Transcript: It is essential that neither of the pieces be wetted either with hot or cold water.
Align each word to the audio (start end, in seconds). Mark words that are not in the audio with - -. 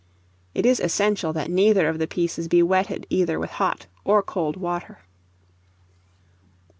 It 0.55 0.65
is 0.65 0.79
essential 0.79 1.31
that 1.33 1.51
neither 1.51 1.87
of 1.87 1.99
the 1.99 2.07
pieces 2.07 2.47
be 2.47 2.63
wetted 2.63 3.05
either 3.11 3.37
with 3.37 3.51
hot 3.51 3.85
or 4.03 4.23
cold 4.23 4.57
water. 4.57 5.01